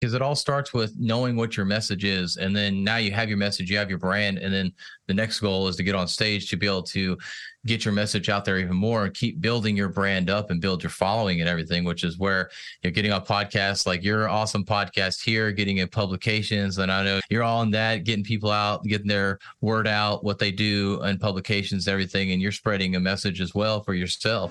[0.00, 3.28] because it all starts with knowing what your message is and then now you have
[3.28, 4.72] your message you have your brand and then
[5.06, 7.18] the next goal is to get on stage to be able to
[7.66, 10.82] get your message out there even more and keep building your brand up and build
[10.82, 12.48] your following and everything which is where
[12.82, 17.20] you're getting on podcasts like your awesome podcast here getting in publications and i know
[17.28, 21.20] you're all in that getting people out getting their word out what they do and
[21.20, 24.50] publications everything and you're spreading a message as well for yourself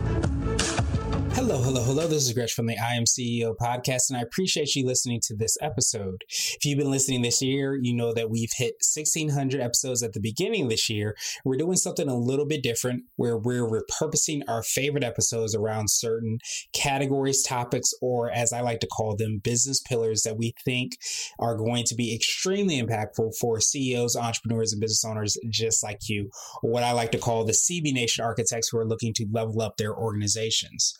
[1.33, 2.07] Hello, hello, hello.
[2.07, 5.35] This is Gresh from the I Am CEO podcast, and I appreciate you listening to
[5.35, 6.25] this episode.
[6.27, 10.19] If you've been listening this year, you know that we've hit 1,600 episodes at the
[10.19, 11.15] beginning of this year.
[11.45, 16.39] We're doing something a little bit different where we're repurposing our favorite episodes around certain
[16.73, 20.97] categories, topics, or as I like to call them, business pillars that we think
[21.39, 26.29] are going to be extremely impactful for CEOs, entrepreneurs, and business owners just like you,
[26.61, 29.61] or what I like to call the CB Nation architects who are looking to level
[29.61, 30.93] up their organizations.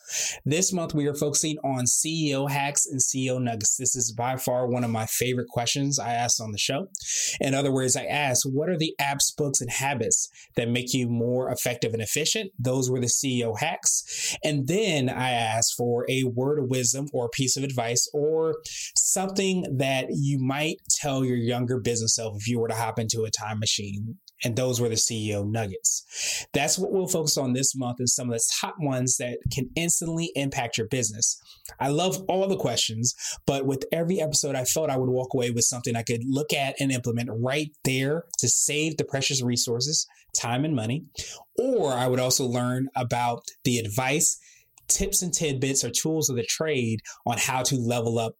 [0.44, 3.76] This month, we are focusing on CEO hacks and CEO nuggets.
[3.76, 6.88] This is by far one of my favorite questions I asked on the show.
[7.40, 11.08] In other words, I asked, what are the apps, books, and habits that make you
[11.08, 12.50] more effective and efficient?
[12.58, 14.36] Those were the CEO hacks.
[14.44, 18.56] And then I asked for a word of wisdom or a piece of advice or
[18.96, 23.24] something that you might tell your younger business self if you were to hop into
[23.24, 26.46] a time machine and those were the CEO nuggets.
[26.52, 29.70] That's what we'll focus on this month and some of the top ones that can
[29.76, 31.40] instantly impact your business.
[31.78, 33.14] I love all the questions,
[33.46, 36.52] but with every episode, I felt I would walk away with something I could look
[36.52, 41.04] at and implement right there to save the precious resources, time, and money.
[41.58, 44.38] Or I would also learn about the advice,
[44.88, 48.34] tips, and tidbits or tools of the trade on how to level up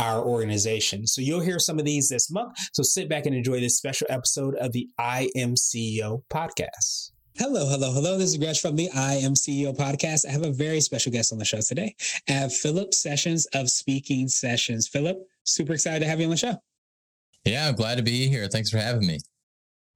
[0.00, 1.06] our organization.
[1.06, 2.56] So you'll hear some of these this month.
[2.72, 7.12] So sit back and enjoy this special episode of the I Am CEO podcast.
[7.36, 8.18] Hello, hello, hello.
[8.18, 10.26] This is Gresh from the I Am CEO podcast.
[10.26, 11.94] I have a very special guest on the show today.
[12.28, 14.88] I have Philip Sessions of Speaking Sessions.
[14.88, 16.56] Philip, super excited to have you on the show.
[17.44, 18.48] Yeah, I'm glad to be here.
[18.48, 19.18] Thanks for having me.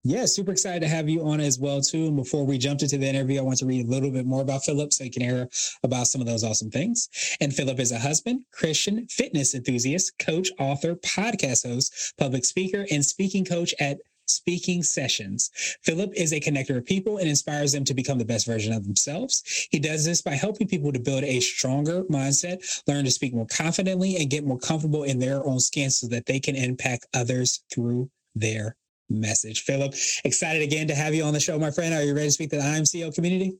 [0.05, 2.07] Yeah, super excited to have you on as well too.
[2.07, 4.43] And before we jump into the interview, I want to read a little bit more
[4.43, 5.49] about Philip so you can hear
[5.85, 7.09] about some of those awesome things.
[7.41, 13.05] And Philip is a husband, Christian, fitness enthusiast, coach, author, podcast host, public speaker, and
[13.05, 15.51] speaking coach at Speaking Sessions.
[15.83, 18.83] Philip is a connector of people and inspires them to become the best version of
[18.85, 19.69] themselves.
[19.71, 23.47] He does this by helping people to build a stronger mindset, learn to speak more
[23.47, 27.63] confidently, and get more comfortable in their own skin so that they can impact others
[27.73, 28.77] through their
[29.21, 29.63] message.
[29.63, 31.95] Philip, excited again to have you on the show, my friend.
[31.95, 33.55] Are you ready to speak to the I Am CEO community?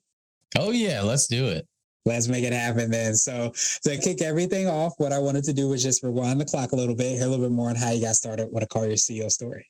[0.59, 1.67] Oh, yeah, let's do it.
[2.05, 3.15] Let's make it happen then.
[3.15, 3.53] So,
[3.85, 6.77] to kick everything off, what I wanted to do was just rewind the clock a
[6.77, 8.87] little bit, hear a little bit more on how you got started, what I call
[8.87, 9.67] your CEO story.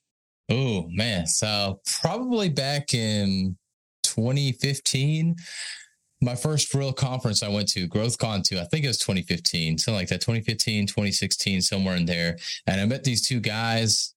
[0.51, 1.27] Oh, man.
[1.27, 3.57] So, probably back in
[4.05, 5.37] 2015,
[6.23, 9.99] my first real conference I went to, GrowthCon 2, I think it was 2015, something
[9.99, 12.39] like that, 2015, 2016, somewhere in there.
[12.67, 14.15] And I met these two guys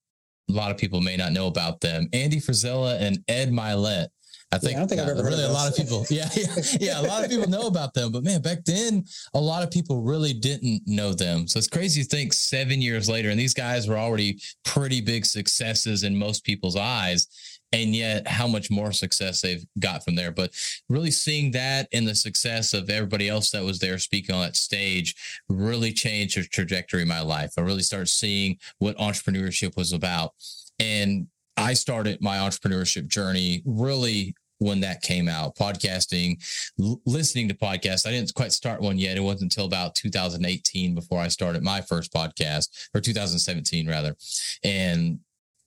[0.50, 2.08] a lot of people may not know about them.
[2.14, 4.08] Andy Frisella and Ed Mylett.
[4.52, 6.06] I think, yeah, I don't think I've uh, ever really a lot of people.
[6.10, 7.02] Yeah, yeah, yeah.
[7.02, 9.04] A lot of people know about them, but man, back then
[9.34, 11.48] a lot of people really didn't know them.
[11.48, 15.26] So it's crazy to think seven years later, and these guys were already pretty big
[15.26, 17.28] successes in most people's eyes
[17.72, 20.32] and yet how much more success they've got from there.
[20.32, 20.52] But
[20.90, 24.56] really seeing that and the success of everybody else that was there speaking on that
[24.56, 25.16] stage
[25.50, 27.54] really changed the trajectory of my life.
[27.58, 30.34] I really started seeing what entrepreneurship was about.
[30.80, 31.28] And
[31.58, 36.42] I started my entrepreneurship journey really when that came out podcasting
[36.80, 40.96] l- listening to podcasts i didn't quite start one yet it wasn't until about 2018
[40.96, 44.16] before i started my first podcast or 2017 rather
[44.64, 45.20] and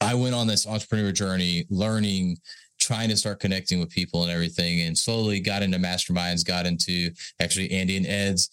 [0.09, 2.39] I went on this entrepreneur journey, learning,
[2.81, 7.11] trying to start connecting with people and everything, and slowly got into masterminds, got into
[7.39, 8.49] actually Andy and Ed's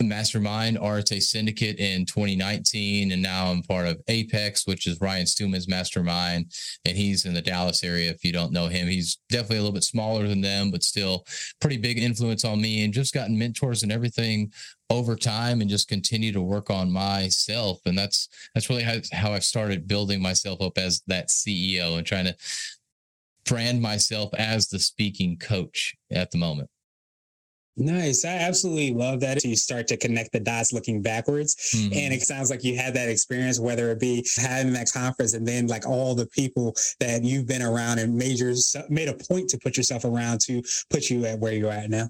[0.00, 3.10] mastermind, Arete Syndicate in 2019.
[3.10, 6.52] And now I'm part of Apex, which is Ryan Stewman's mastermind.
[6.84, 8.12] And he's in the Dallas area.
[8.12, 11.24] If you don't know him, he's definitely a little bit smaller than them, but still
[11.60, 14.52] pretty big influence on me and just gotten mentors and everything
[14.94, 19.32] over time and just continue to work on myself and that's that's really how, how
[19.32, 22.36] i've started building myself up as that ceo and trying to
[23.44, 26.68] brand myself as the speaking coach at the moment
[27.76, 28.24] Nice.
[28.24, 29.42] I absolutely love that.
[29.44, 31.56] You start to connect the dots looking backwards.
[31.74, 31.92] Mm-hmm.
[31.92, 35.46] And it sounds like you had that experience, whether it be having that conference and
[35.46, 38.54] then like all the people that you've been around and made, your,
[38.88, 42.08] made a point to put yourself around to put you at where you're at now.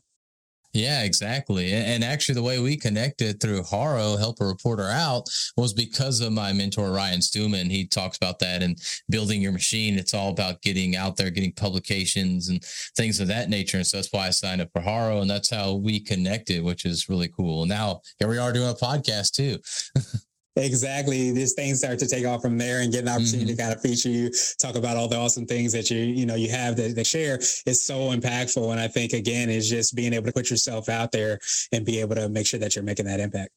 [0.74, 1.72] Yeah, exactly.
[1.72, 6.32] And actually, the way we connected through Haro, Help a Reporter Out, was because of
[6.32, 7.70] my mentor, Ryan Stewman.
[7.70, 8.76] He talks about that and
[9.08, 9.96] building your machine.
[9.96, 12.60] It's all about getting out there, getting publications and
[12.96, 13.76] things of that nature.
[13.76, 15.20] And so that's why I signed up for Haro.
[15.20, 17.66] And that's how we connected, which is really cool.
[17.66, 19.58] Now, here we are doing a podcast too.
[20.56, 21.32] Exactly.
[21.32, 23.56] This thing start to take off from there and get an opportunity mm-hmm.
[23.56, 24.30] to kind of feature you,
[24.60, 27.38] talk about all the awesome things that you, you know, you have that, to share
[27.66, 28.70] is so impactful.
[28.70, 31.40] And I think again, is just being able to put yourself out there
[31.72, 33.50] and be able to make sure that you're making that impact.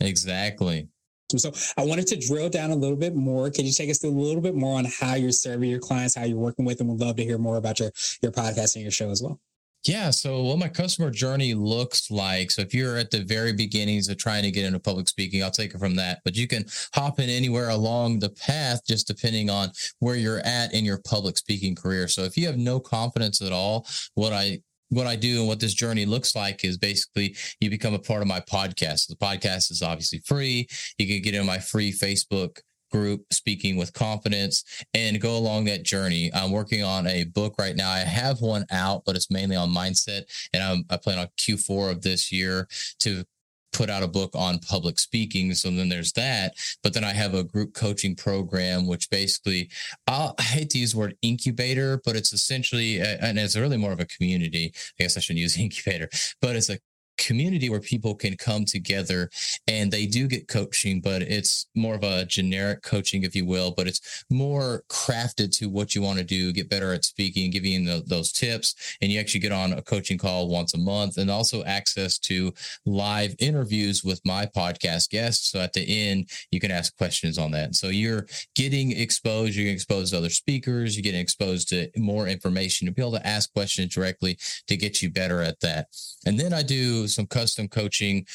[0.00, 0.88] Exactly.
[1.36, 3.50] So I wanted to drill down a little bit more.
[3.50, 6.16] Can you take us through a little bit more on how you're serving your clients,
[6.16, 6.88] how you're working with them?
[6.88, 7.92] We'd love to hear more about your,
[8.22, 9.38] your podcast and your show as well.
[9.86, 10.10] Yeah.
[10.10, 12.50] So, what my customer journey looks like.
[12.50, 15.50] So, if you're at the very beginnings of trying to get into public speaking, I'll
[15.50, 16.20] take it from that.
[16.22, 20.74] But you can hop in anywhere along the path, just depending on where you're at
[20.74, 22.08] in your public speaking career.
[22.08, 24.60] So, if you have no confidence at all, what I
[24.90, 28.22] what I do and what this journey looks like is basically you become a part
[28.22, 29.08] of my podcast.
[29.08, 30.68] The podcast is obviously free.
[30.98, 32.58] You can get in my free Facebook
[32.90, 34.64] group speaking with confidence
[34.94, 36.30] and go along that journey.
[36.34, 37.90] I'm working on a book right now.
[37.90, 40.22] I have one out but it's mainly on mindset
[40.52, 42.68] and I'm, i plan on q4 of this year
[43.00, 43.24] to
[43.72, 46.54] put out a book on public speaking so then there's that.
[46.82, 49.70] But then i have a group coaching program which basically
[50.06, 53.92] I'll, i hate to use the word incubator but it's essentially and it's really more
[53.92, 54.72] of a community.
[54.98, 56.08] I guess i shouldn't use incubator
[56.40, 56.78] but it's a
[57.20, 59.30] community where people can come together
[59.68, 63.72] and they do get coaching, but it's more of a generic coaching, if you will,
[63.76, 67.84] but it's more crafted to what you want to do, get better at speaking, giving
[67.84, 68.74] the, those tips.
[69.00, 72.52] And you actually get on a coaching call once a month and also access to
[72.86, 75.50] live interviews with my podcast guests.
[75.50, 77.74] So at the end, you can ask questions on that.
[77.74, 78.26] So you're
[78.56, 83.02] getting exposed, you're exposed to other speakers, you're getting exposed to more information to be
[83.02, 85.86] able to ask questions directly to get you better at that.
[86.26, 88.26] And then I do some custom coaching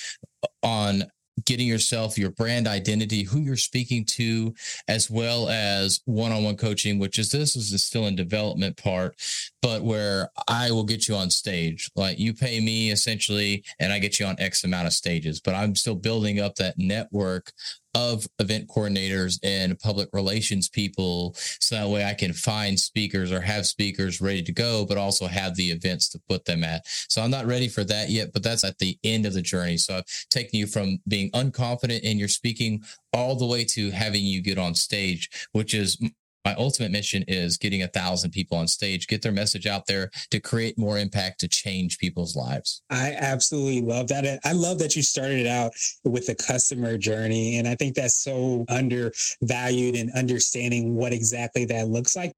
[0.64, 1.06] on
[1.44, 4.54] getting yourself your brand identity, who you're speaking to,
[4.88, 9.16] as well as one-on-one coaching, which is this is still in development part,
[9.62, 11.90] but where I will get you on stage.
[11.96, 15.56] Like you pay me essentially, and I get you on X amount of stages, but
[15.56, 17.52] I'm still building up that network
[17.96, 23.42] of event coordinators and public relations people so that way I can find speakers or
[23.42, 26.86] have speakers ready to go, but also have the events to put them at.
[26.86, 29.78] So I'm not ready for that yet, but that's at the end of the journey.
[29.78, 32.84] So I've taken you from being unconfident in your speaking
[33.14, 35.98] all the way to having you get on stage, which is
[36.46, 40.12] my ultimate mission is getting a thousand people on stage, get their message out there
[40.30, 42.84] to create more impact to change people's lives.
[42.92, 44.40] I absolutely love that.
[44.46, 47.58] I love that you started out with the customer journey.
[47.58, 52.32] And I think that's so undervalued and understanding what exactly that looks like.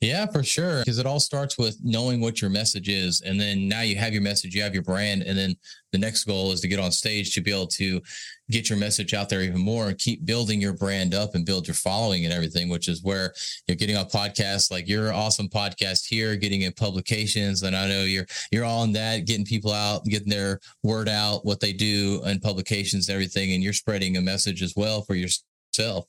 [0.00, 0.80] Yeah, for sure.
[0.80, 3.22] Because it all starts with knowing what your message is.
[3.22, 5.22] And then now you have your message, you have your brand.
[5.22, 5.56] And then
[5.90, 8.02] the next goal is to get on stage to be able to
[8.50, 11.66] get your message out there even more and keep building your brand up and build
[11.66, 13.32] your following and everything, which is where
[13.66, 17.62] you're getting on podcasts like your awesome podcast here, getting in publications.
[17.62, 21.60] And I know you're you're on that, getting people out, getting their word out, what
[21.60, 26.04] they do and publications, everything, and you're spreading a message as well for yourself.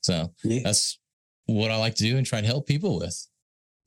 [0.00, 0.62] So yeah.
[0.64, 0.98] that's
[1.48, 3.26] what I like to do and try to help people with.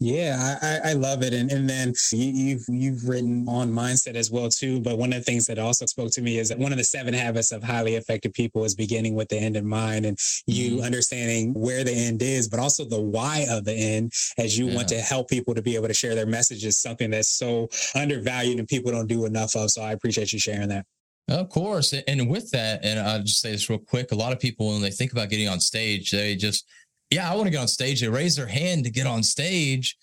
[0.03, 4.31] Yeah, I, I love it, and and then you, have you've written on mindset as
[4.31, 4.81] well too.
[4.81, 6.83] But one of the things that also spoke to me is that one of the
[6.83, 10.77] seven habits of highly effective people is beginning with the end in mind, and you
[10.77, 10.85] mm-hmm.
[10.85, 14.75] understanding where the end is, but also the why of the end, as you yeah.
[14.75, 16.79] want to help people to be able to share their messages.
[16.79, 19.69] Something that's so undervalued and people don't do enough of.
[19.69, 20.87] So I appreciate you sharing that.
[21.27, 24.39] Of course, and with that, and I'll just say this real quick: a lot of
[24.39, 26.65] people when they think about getting on stage, they just
[27.11, 28.01] yeah, I want to get on stage.
[28.01, 29.97] They raise their hand to get on stage,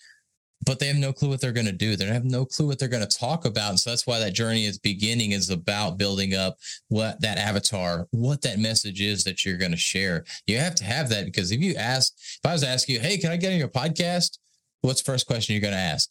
[0.65, 1.95] but they have no clue what they're going to do.
[1.95, 3.71] They have no clue what they're going to talk about.
[3.71, 6.57] And so that's why that journey is beginning is about building up
[6.89, 10.23] what that avatar, what that message is that you're going to share.
[10.45, 12.99] You have to have that because if you ask, if I was to ask you,
[12.99, 14.37] hey, can I get on your podcast?
[14.81, 16.09] What's the first question you're going to ask?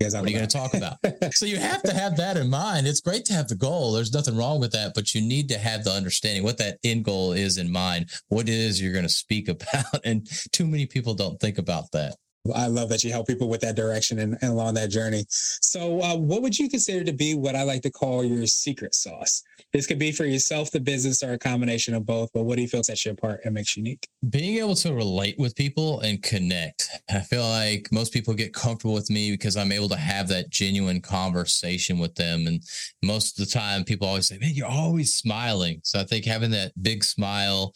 [0.00, 0.98] What are you going to talk about?
[1.34, 2.86] so you have to have that in mind.
[2.86, 3.92] It's great to have the goal.
[3.92, 7.04] There's nothing wrong with that, but you need to have the understanding what that end
[7.04, 10.04] goal is in mind, what it is you're going to speak about.
[10.04, 12.16] And too many people don't think about that.
[12.54, 15.24] I love that you help people with that direction and, and along that journey.
[15.28, 18.94] So, uh, what would you consider to be what I like to call your secret
[18.94, 19.42] sauce?
[19.72, 22.30] This could be for yourself, the business, or a combination of both.
[22.32, 24.06] But what do you feel sets you apart and makes you unique?
[24.30, 26.88] Being able to relate with people and connect.
[27.10, 30.50] I feel like most people get comfortable with me because I'm able to have that
[30.50, 32.46] genuine conversation with them.
[32.46, 32.62] And
[33.02, 35.80] most of the time, people always say, Man, you're always smiling.
[35.84, 37.74] So I think having that big smile,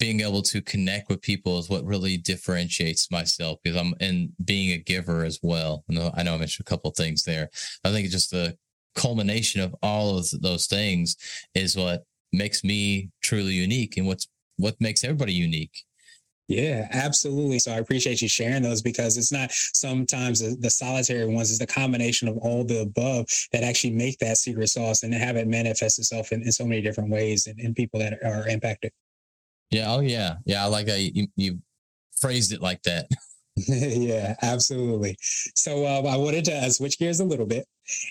[0.00, 4.72] being able to connect with people is what really differentiates myself because I'm and being
[4.72, 5.84] a giver as well.
[5.90, 7.50] I know I, mentioned a couple things there.
[7.84, 8.56] I think just the
[8.96, 11.16] culmination of all of those things
[11.54, 14.26] is what makes me truly unique and what's
[14.56, 15.84] what makes everybody unique.
[16.48, 17.60] Yeah, absolutely.
[17.60, 21.60] So I appreciate you sharing those because it's not sometimes the, the, solitary ones, it's
[21.60, 25.46] the combination of all the above that actually make that secret sauce and have it
[25.46, 28.90] manifest itself in, in so many different ways and, in people that are impacted.
[29.70, 29.92] Yeah.
[29.94, 30.36] Oh, yeah.
[30.44, 30.64] Yeah.
[30.64, 31.58] I like how you, you
[32.20, 33.06] phrased it like that.
[33.68, 35.16] yeah, absolutely.
[35.20, 37.66] So uh, I wanted to uh, switch gears a little bit,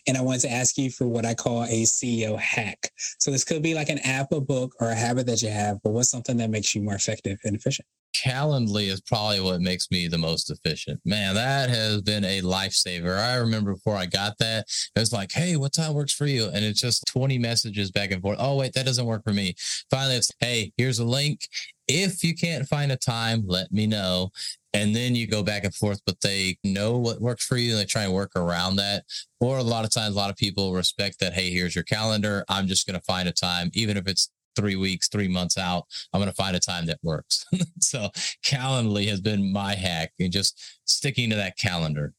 [0.07, 2.91] and I wanted to ask you for what I call a CEO hack.
[3.19, 5.77] So this could be like an app, a book, or a habit that you have,
[5.83, 7.87] but what's something that makes you more effective and efficient?
[8.15, 10.99] Calendly is probably what makes me the most efficient.
[11.05, 13.17] Man, that has been a lifesaver.
[13.17, 16.45] I remember before I got that, it was like, hey, what time works for you?
[16.47, 18.37] And it's just 20 messages back and forth.
[18.39, 19.55] Oh, wait, that doesn't work for me.
[19.89, 21.47] Finally, it's, hey, here's a link.
[21.87, 24.31] If you can't find a time, let me know.
[24.73, 27.79] And then you go back and forth, but they know what works for you and
[27.79, 29.05] they try and work around that.
[29.39, 32.45] Or a lot of times, a lot of people respect that, hey, here's your calendar.
[32.47, 35.85] I'm just going to find a time, even if it's three weeks, three months out,
[36.13, 37.45] I'm going to find a time that works.
[37.79, 38.09] so
[38.45, 42.13] Calendly has been my hack and just sticking to that calendar.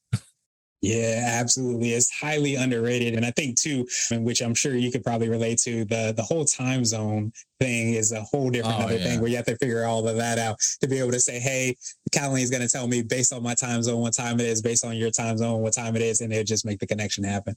[0.83, 1.93] Yeah, absolutely.
[1.93, 3.15] It's highly underrated.
[3.15, 6.23] And I think too, in which I'm sure you could probably relate to, the the
[6.23, 9.05] whole time zone thing is a whole different oh, other yeah.
[9.05, 11.39] thing where you have to figure all of that out to be able to say,
[11.39, 11.77] hey,
[12.13, 14.63] Calendly is going to tell me based on my time zone what time it is,
[14.63, 17.25] based on your time zone what time it is, and it just make the connection
[17.25, 17.55] happen.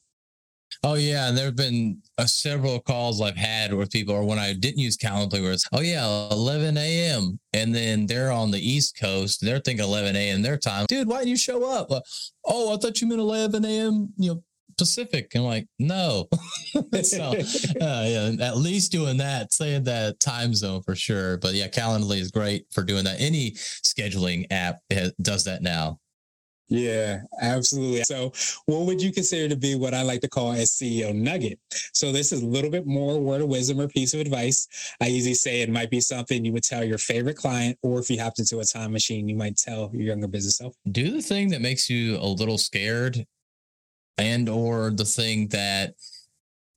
[0.84, 4.40] Oh yeah, and there have been uh, several calls I've had with people, or when
[4.40, 7.40] I didn't use Calendly, where it's oh yeah, 11 a.m.
[7.54, 10.42] and then they're on the East Coast, they're thinking 11 a.m.
[10.42, 10.86] their time.
[10.88, 11.90] Dude, why didn't you show up?
[11.90, 12.04] Like,
[12.46, 14.14] oh, I thought you meant 11 a.m.
[14.18, 14.44] You know,
[14.78, 15.32] Pacific.
[15.34, 16.28] And I'm like, no.
[17.04, 21.38] so uh, yeah, at least doing that, saying that time zone for sure.
[21.38, 23.20] But yeah, Calendly is great for doing that.
[23.20, 24.80] Any scheduling app
[25.22, 26.00] does that now.
[26.70, 28.04] Yeah, absolutely.
[28.04, 28.32] So,
[28.66, 31.60] what would you consider to be what I like to call a CEO nugget?
[31.94, 34.68] So, this is a little bit more word of wisdom or piece of advice.
[35.02, 38.10] I usually say it might be something you would tell your favorite client, or if
[38.10, 40.76] you hopped into a time machine, you might tell your younger business self.
[40.92, 43.26] Do the thing that makes you a little scared,
[44.18, 45.96] and or the thing that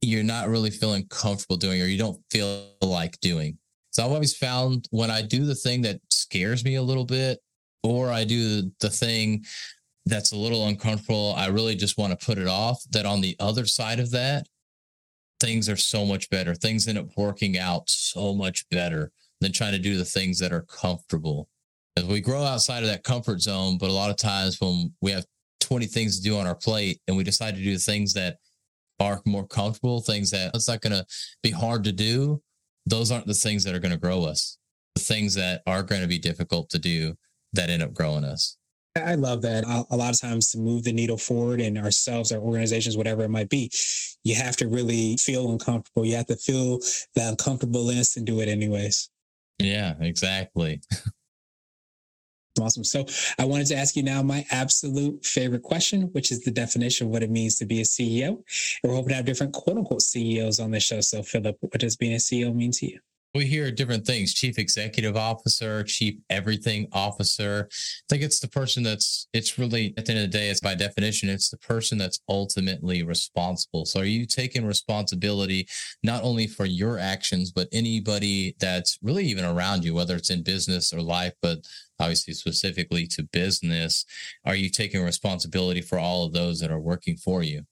[0.02, 3.56] you're not really feeling comfortable doing, or you don't feel like doing.
[3.92, 7.38] So, I've always found when I do the thing that scares me a little bit,
[7.82, 9.44] or I do the thing
[10.06, 11.34] that's a little uncomfortable.
[11.36, 12.82] I really just want to put it off.
[12.90, 14.46] That on the other side of that,
[15.40, 16.54] things are so much better.
[16.54, 19.10] Things end up working out so much better
[19.40, 21.48] than trying to do the things that are comfortable.
[21.96, 25.10] As we grow outside of that comfort zone, but a lot of times when we
[25.10, 25.26] have
[25.60, 28.36] 20 things to do on our plate and we decide to do things that
[29.00, 31.04] are more comfortable, things that it's not going to
[31.42, 32.40] be hard to do,
[32.86, 34.58] those aren't the things that are going to grow us.
[34.94, 37.14] The things that are going to be difficult to do
[37.52, 38.56] that end up growing us.
[38.96, 39.64] I love that.
[39.90, 43.30] A lot of times to move the needle forward in ourselves, our organizations, whatever it
[43.30, 43.70] might be,
[44.24, 46.04] you have to really feel uncomfortable.
[46.04, 46.78] You have to feel
[47.14, 49.10] the uncomfortableness and do it anyways.
[49.58, 50.80] Yeah, exactly.
[52.58, 52.84] Awesome.
[52.84, 53.04] So
[53.38, 57.12] I wanted to ask you now my absolute favorite question, which is the definition of
[57.12, 58.28] what it means to be a CEO.
[58.28, 58.44] And
[58.82, 61.00] we're hoping to have different quote unquote CEOs on the show.
[61.02, 63.00] So Philip, what does being a CEO mean to you?
[63.36, 64.34] We hear different things.
[64.34, 67.68] Chief executive officer chief everything officer.
[67.70, 70.60] I think it's the person that's it's really at the end of the day it's
[70.60, 73.84] by definition it's the person that's ultimately responsible.
[73.84, 75.68] So are you taking responsibility
[76.02, 80.42] not only for your actions but anybody that's really even around you whether it's in
[80.42, 81.58] business or life but
[81.98, 84.04] obviously specifically to business?
[84.44, 87.66] Are you taking responsibility for all of those that are working for you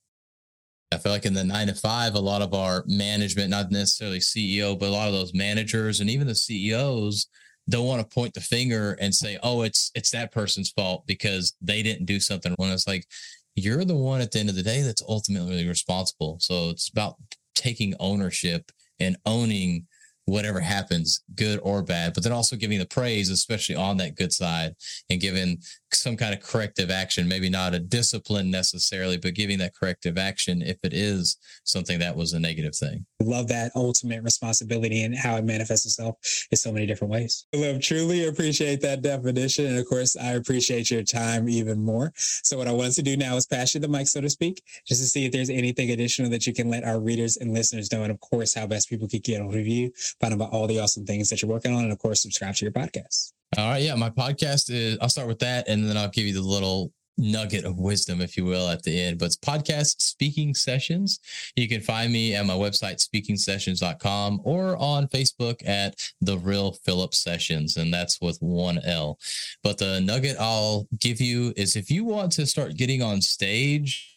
[0.95, 4.21] I feel like in the nine to five, a lot of our management, not necessarily
[4.21, 7.27] CEO, but a lot of those managers and even the CEOs
[7.69, 11.55] don't want to point the finger and say, "Oh, it's it's that person's fault because
[11.61, 13.07] they didn't do something." When it's like
[13.55, 16.39] you're the one at the end of the day that's ultimately responsible.
[16.41, 17.17] So it's about
[17.55, 18.71] taking ownership
[19.01, 19.87] and owning
[20.27, 24.33] whatever happens, good or bad, but then also giving the praise, especially on that good
[24.33, 24.75] side,
[25.11, 25.59] and giving
[25.95, 30.63] some kind of corrective action, maybe not a discipline necessarily, but giving that corrective action
[30.63, 33.07] if it is something that was a negative thing.
[33.23, 36.17] Love that ultimate responsibility and how it manifests itself
[36.51, 37.47] in so many different ways.
[37.55, 39.67] Love, truly appreciate that definition.
[39.67, 42.13] And of course, I appreciate your time even more.
[42.17, 44.63] So, what I want to do now is pass you the mic, so to speak,
[44.87, 47.91] just to see if there's anything additional that you can let our readers and listeners
[47.93, 48.03] know.
[48.03, 50.81] And of course, how best people could get a review, find out about all the
[50.81, 53.33] awesome things that you're working on, and of course, subscribe to your podcast.
[53.57, 53.83] All right.
[53.83, 53.95] Yeah.
[53.95, 57.65] My podcast is, I'll start with that and then I'll give you the little nugget
[57.65, 59.19] of wisdom, if you will, at the end.
[59.19, 61.21] But it's podcast speaking sessions.
[61.55, 67.15] You can find me at my website, speakingsessions.com, or on Facebook at The Real Philip
[67.15, 67.77] Sessions.
[67.77, 69.19] And that's with one L.
[69.63, 74.14] But the nugget I'll give you is if you want to start getting on stage,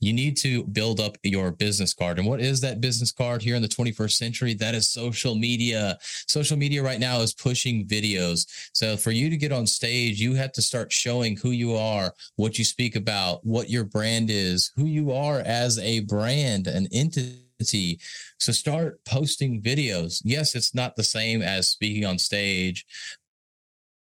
[0.00, 2.18] you need to build up your business card.
[2.18, 4.54] And what is that business card here in the 21st century?
[4.54, 5.98] That is social media.
[6.26, 8.46] Social media right now is pushing videos.
[8.72, 12.12] So for you to get on stage, you have to start showing who you are,
[12.36, 16.88] what you speak about, what your brand is, who you are as a brand, an
[16.92, 18.00] entity.
[18.38, 20.20] So start posting videos.
[20.24, 22.84] Yes, it's not the same as speaking on stage,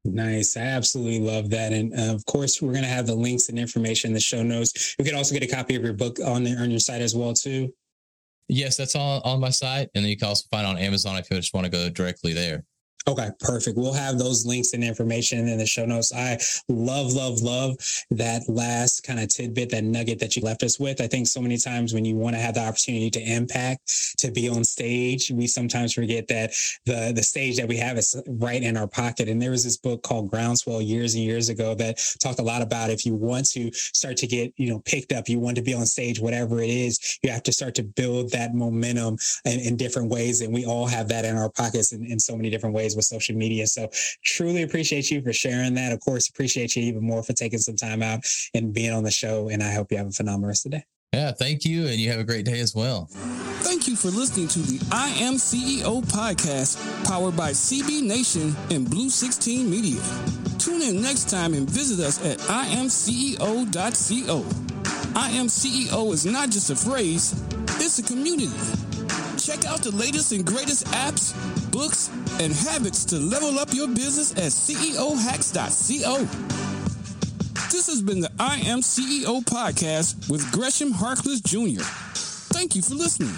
[0.05, 0.57] Nice.
[0.57, 1.73] I absolutely love that.
[1.73, 4.43] And uh, of course, we're going to have the links and information in the show
[4.43, 4.95] notes.
[4.99, 7.15] You can also get a copy of your book on, the, on your site as
[7.15, 7.73] well, too.
[8.49, 9.91] Yes, that's all on my site.
[9.95, 11.91] And then you can also find it on Amazon if you just want to go
[11.91, 12.65] directly there.
[13.09, 13.79] Okay, perfect.
[13.79, 16.13] We'll have those links and information in the show notes.
[16.15, 16.37] I
[16.69, 17.77] love, love, love
[18.11, 21.01] that last kind of tidbit, that nugget that you left us with.
[21.01, 24.31] I think so many times when you want to have the opportunity to impact, to
[24.31, 26.53] be on stage, we sometimes forget that
[26.85, 29.27] the the stage that we have is right in our pocket.
[29.31, 32.61] And there was this book called Groundswell years and years ago that talked a lot
[32.61, 35.63] about if you want to start to get, you know, picked up, you want to
[35.63, 39.61] be on stage, whatever it is, you have to start to build that momentum in,
[39.61, 40.43] in different ways.
[40.43, 43.07] And we all have that in our pockets in, in so many different ways with
[43.07, 43.67] social media.
[43.67, 43.89] So
[44.25, 45.93] truly appreciate you for sharing that.
[45.93, 48.21] Of course, appreciate you even more for taking some time out
[48.55, 49.49] and being on the show.
[49.49, 50.85] And I hope you have a phenomenal rest of the day.
[51.15, 51.87] Yeah, thank you.
[51.87, 53.09] And you have a great day as well.
[53.61, 56.77] Thank you for listening to the I Am CEO podcast,
[57.07, 60.01] powered by CB Nation and Blue 16 Media.
[60.59, 63.65] Tune in next time and visit us at imceo.co.
[65.19, 67.43] I Am CEO is not just a phrase,
[67.81, 68.51] it's a community.
[69.49, 71.33] Check out the latest and greatest apps,
[71.73, 76.19] books, and habits to level up your business at ceohacks.co.
[77.73, 81.83] This has been the I Am CEO podcast with Gresham Harkless Jr.
[82.53, 83.33] Thank you for listening.